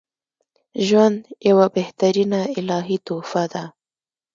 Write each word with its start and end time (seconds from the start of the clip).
ژوند 0.87 1.17
یوه 1.49 1.67
بهترینه 1.75 2.41
الهی 2.59 2.97
تحفه 3.07 3.43
ده 3.51 3.63